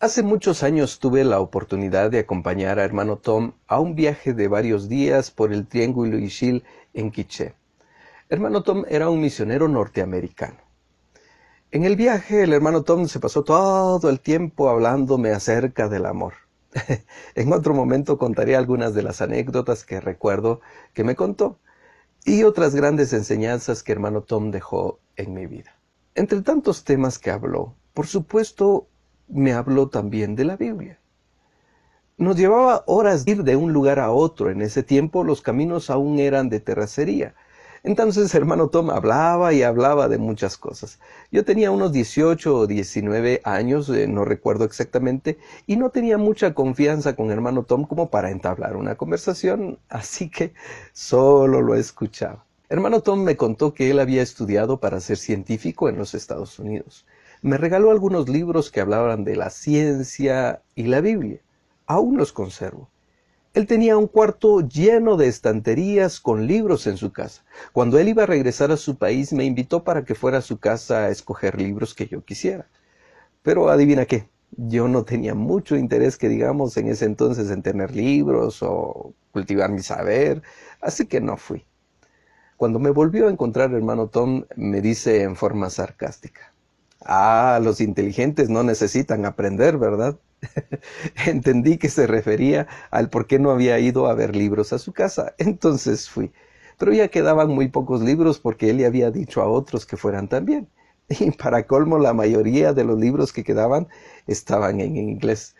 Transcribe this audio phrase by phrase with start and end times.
[0.00, 4.46] Hace muchos años tuve la oportunidad de acompañar a hermano Tom a un viaje de
[4.46, 6.62] varios días por el Triángulo Ishil
[6.94, 7.56] en Quiché.
[8.28, 10.58] Hermano Tom era un misionero norteamericano.
[11.72, 16.34] En el viaje el hermano Tom se pasó todo el tiempo hablándome acerca del amor.
[17.34, 20.60] en otro momento contaré algunas de las anécdotas que recuerdo
[20.94, 21.58] que me contó
[22.24, 25.74] y otras grandes enseñanzas que hermano Tom dejó en mi vida.
[26.14, 28.86] Entre tantos temas que habló, por supuesto
[29.28, 30.98] me habló también de la Biblia.
[32.16, 34.50] Nos llevaba horas ir de un lugar a otro.
[34.50, 37.34] En ese tiempo los caminos aún eran de terracería.
[37.84, 40.98] Entonces hermano Tom hablaba y hablaba de muchas cosas.
[41.30, 46.54] Yo tenía unos 18 o 19 años, eh, no recuerdo exactamente, y no tenía mucha
[46.54, 50.54] confianza con hermano Tom como para entablar una conversación, así que
[50.92, 52.44] solo lo escuchaba.
[52.68, 57.06] Hermano Tom me contó que él había estudiado para ser científico en los Estados Unidos
[57.42, 61.40] me regaló algunos libros que hablaban de la ciencia y la Biblia.
[61.86, 62.90] Aún los conservo.
[63.54, 67.44] Él tenía un cuarto lleno de estanterías con libros en su casa.
[67.72, 70.58] Cuando él iba a regresar a su país me invitó para que fuera a su
[70.58, 72.66] casa a escoger libros que yo quisiera.
[73.42, 77.94] Pero adivina qué, yo no tenía mucho interés que digamos en ese entonces en tener
[77.94, 80.42] libros o cultivar mi saber,
[80.80, 81.64] así que no fui.
[82.56, 86.52] Cuando me volvió a encontrar hermano Tom me dice en forma sarcástica,
[87.08, 90.18] Ah, los inteligentes no necesitan aprender, ¿verdad?
[91.26, 94.92] Entendí que se refería al por qué no había ido a ver libros a su
[94.92, 95.34] casa.
[95.38, 96.32] Entonces fui.
[96.78, 100.28] Pero ya quedaban muy pocos libros porque él le había dicho a otros que fueran
[100.28, 100.68] también.
[101.08, 103.88] Y para colmo, la mayoría de los libros que quedaban
[104.26, 105.56] estaban en inglés.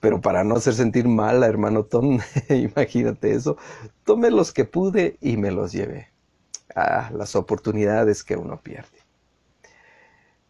[0.00, 3.56] Pero para no hacer sentir mal a hermano Tom, imagínate eso,
[4.04, 6.08] tomé los que pude y me los llevé.
[6.76, 8.95] Ah, las oportunidades que uno pierde.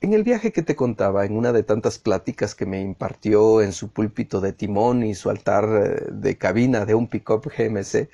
[0.02, 3.72] En el viaje que te contaba, en una de tantas pláticas que me impartió en
[3.72, 8.10] su púlpito de timón y su altar eh, de cabina de un pickup GMC,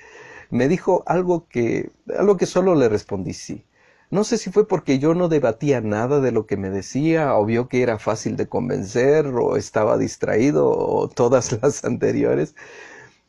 [0.49, 3.65] me dijo algo que, a lo que solo le respondí sí.
[4.11, 7.45] No sé si fue porque yo no debatía nada de lo que me decía, o
[7.45, 12.55] vio que era fácil de convencer, o estaba distraído, o todas las anteriores,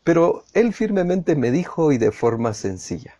[0.05, 3.19] pero él firmemente me dijo y de forma sencilla,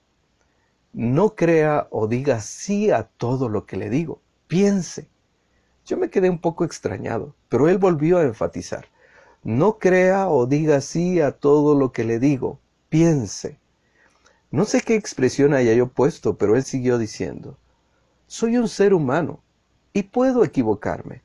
[0.93, 5.09] no crea o diga sí a todo lo que le digo, piense
[5.85, 8.87] yo me quedé un poco extrañado, pero él volvió a enfatizar.
[9.43, 12.59] No crea o diga sí a todo lo que le digo,
[12.89, 13.59] piense.
[14.51, 17.59] No sé qué expresión haya yo puesto, pero él siguió diciendo,
[18.27, 19.41] soy un ser humano
[19.93, 21.23] y puedo equivocarme.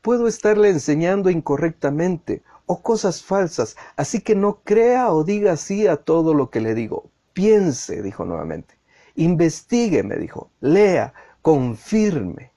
[0.00, 5.96] Puedo estarle enseñando incorrectamente o cosas falsas, así que no crea o diga sí a
[5.96, 7.10] todo lo que le digo.
[7.32, 8.74] Piense, dijo nuevamente.
[9.16, 10.50] Investigue, me dijo.
[10.60, 12.52] Lea, confirme.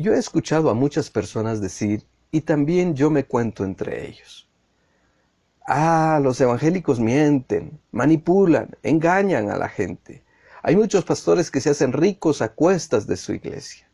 [0.00, 4.48] Yo he escuchado a muchas personas decir, y también yo me cuento entre ellos,
[5.66, 10.24] ah, los evangélicos mienten, manipulan, engañan a la gente.
[10.62, 13.90] Hay muchos pastores que se hacen ricos a cuestas de su iglesia.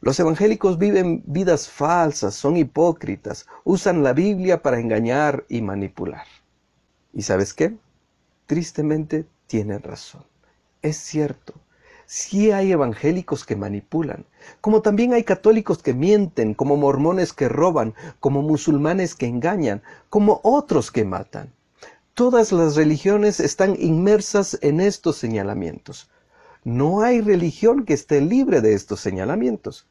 [0.00, 6.26] Los evangélicos viven vidas falsas, son hipócritas, usan la Biblia para engañar y manipular.
[7.12, 7.76] ¿Y sabes qué?
[8.46, 10.24] Tristemente tienen razón.
[10.80, 11.54] Es cierto,
[12.12, 14.26] sí hay evangélicos que manipulan,
[14.60, 19.80] como también hay católicos que mienten, como mormones que roban, como musulmanes que engañan,
[20.10, 21.54] como otros que matan.
[22.12, 26.10] Todas las religiones están inmersas en estos señalamientos.
[26.64, 29.86] No hay religión que esté libre de estos señalamientos.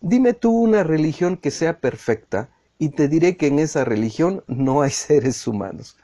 [0.00, 4.82] Dime tú una religión que sea perfecta y te diré que en esa religión no
[4.82, 5.96] hay seres humanos.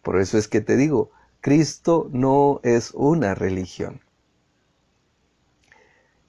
[0.00, 1.10] Por eso es que te digo,
[1.42, 4.00] Cristo no es una religión.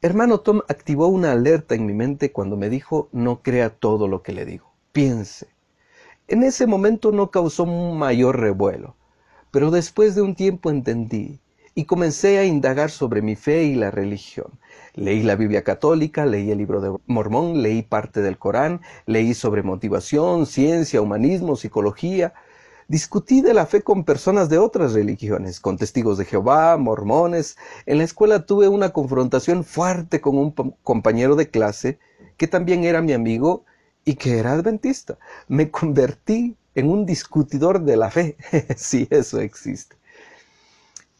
[0.03, 4.23] Hermano Tom activó una alerta en mi mente cuando me dijo no crea todo lo
[4.23, 5.47] que le digo, piense.
[6.28, 8.96] En ese momento no causó un mayor revuelo,
[9.52, 11.40] pero después de un tiempo entendí
[11.76, 14.47] y comencé a indagar sobre mi fe y la religión.
[14.96, 19.61] Leí la Biblia católica, leí el libro de Mormón, leí parte del Corán, leí sobre
[19.61, 22.34] motivación, ciencia, humanismo, psicología,
[22.87, 27.57] Discutí de la fe con personas de otras religiones, con testigos de Jehová, mormones.
[27.85, 30.51] En la escuela tuve una confrontación fuerte con un
[30.83, 31.99] compañero de clase
[32.37, 33.66] que también era mi amigo
[34.03, 35.17] y que era adventista.
[35.47, 38.37] Me convertí en un discutidor de la fe,
[38.75, 39.95] si eso existe.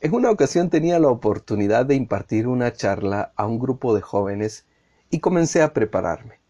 [0.01, 4.65] En una ocasión tenía la oportunidad de impartir una charla a un grupo de jóvenes
[5.11, 6.40] y comencé a prepararme.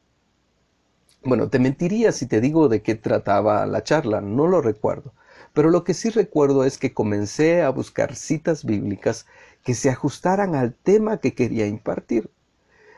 [1.23, 5.13] Bueno, te mentiría si te digo de qué trataba la charla, no lo recuerdo.
[5.53, 9.25] Pero lo que sí recuerdo es que comencé a buscar citas bíblicas
[9.63, 12.29] que se ajustaran al tema que quería impartir.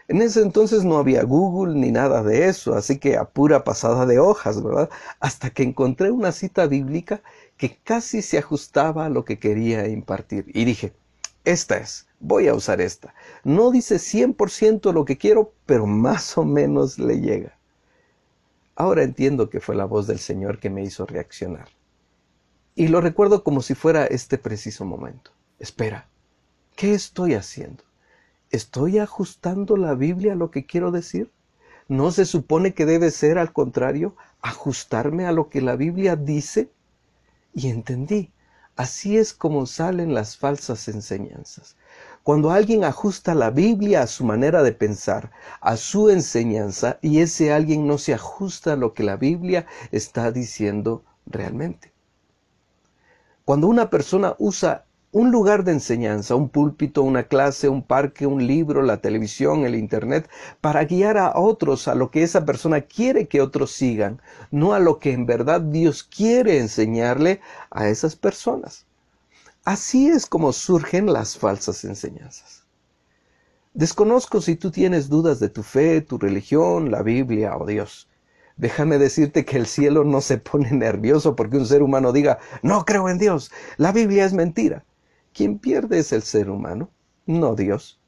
[0.08, 4.06] En ese entonces no había Google ni nada de eso, así que a pura pasada
[4.06, 4.90] de hojas, ¿verdad?
[5.20, 7.22] Hasta que encontré una cita bíblica
[7.58, 10.46] que casi se ajustaba a lo que quería impartir.
[10.54, 10.94] Y dije,
[11.46, 13.14] esta es, voy a usar esta.
[13.44, 17.58] No dice 100% lo que quiero, pero más o menos le llega.
[18.76, 21.70] Ahora entiendo que fue la voz del Señor que me hizo reaccionar.
[22.76, 25.32] Y lo recuerdo como si fuera este preciso momento.
[25.60, 26.08] Espera,
[26.76, 27.84] ¿qué estoy haciendo?
[28.50, 31.32] ¿Estoy ajustando la Biblia a lo que quiero decir?
[31.88, 36.72] ¿No se supone que debe ser al contrario, ajustarme a lo que la Biblia dice?
[37.54, 38.32] Y entendí,
[38.76, 41.76] así es como salen las falsas enseñanzas.
[42.24, 47.52] Cuando alguien ajusta la Biblia a su manera de pensar, a su enseñanza, y ese
[47.52, 51.92] alguien no se ajusta a lo que la Biblia está diciendo realmente.
[53.44, 58.48] Cuando una persona usa un lugar de enseñanza, un púlpito, una clase, un parque, un
[58.48, 60.30] libro, la televisión, el Internet,
[60.62, 64.80] para guiar a otros a lo que esa persona quiere que otros sigan, no a
[64.80, 68.86] lo que en verdad Dios quiere enseñarle a esas personas.
[69.66, 72.66] Así es como surgen las falsas enseñanzas.
[73.74, 78.10] Desconozco si tú tienes dudas de tu fe, tu religión, la Biblia o Dios.
[78.58, 82.84] Déjame decirte que el cielo no se pone nervioso porque un ser humano diga, no
[82.84, 84.84] creo en Dios, la Biblia es mentira.
[85.34, 86.90] Quien pierde es el ser humano,
[87.26, 88.02] no Dios.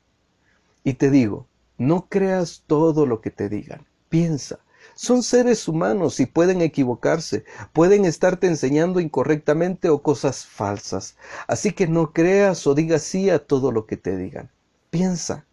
[0.84, 1.48] Y te digo,
[1.78, 3.88] no creas todo lo que te digan.
[4.10, 4.60] Piensa,
[4.96, 11.16] son seres humanos y pueden equivocarse, pueden estarte enseñando incorrectamente o cosas falsas.
[11.48, 14.50] Así que no creas o digas sí a todo lo que te digan.
[14.90, 15.46] Piensa.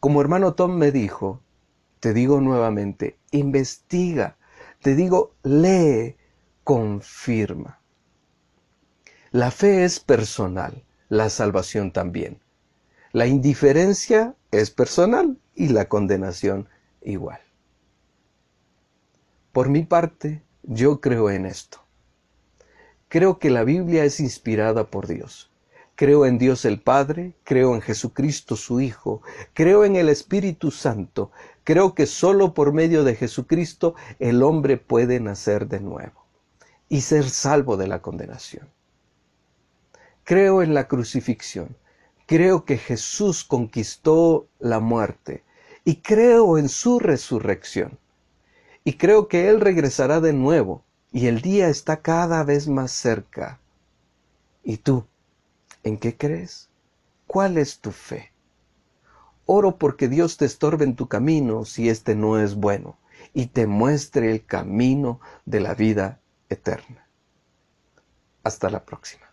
[0.00, 1.40] Como hermano Tom me dijo,
[2.00, 4.36] te digo nuevamente, investiga.
[4.80, 6.16] Te digo, lee,
[6.64, 7.78] confirma.
[9.30, 10.82] La fe es personal
[11.12, 12.40] la salvación también.
[13.12, 16.70] La indiferencia es personal y la condenación
[17.02, 17.38] igual.
[19.52, 21.84] Por mi parte, yo creo en esto.
[23.08, 25.50] Creo que la Biblia es inspirada por Dios.
[25.94, 29.20] Creo en Dios el Padre, creo en Jesucristo su Hijo,
[29.52, 31.30] creo en el Espíritu Santo,
[31.64, 36.24] creo que solo por medio de Jesucristo el hombre puede nacer de nuevo
[36.88, 38.70] y ser salvo de la condenación.
[40.24, 41.76] Creo en la crucifixión.
[42.26, 45.44] Creo que Jesús conquistó la muerte
[45.84, 47.98] y creo en su resurrección.
[48.84, 53.60] Y creo que Él regresará de nuevo y el día está cada vez más cerca.
[54.64, 55.06] ¿Y tú?
[55.82, 56.68] ¿En qué crees?
[57.26, 58.32] ¿Cuál es tu fe?
[59.46, 62.98] Oro porque Dios te estorbe en tu camino si este no es bueno
[63.34, 67.06] y te muestre el camino de la vida eterna.
[68.42, 69.31] Hasta la próxima.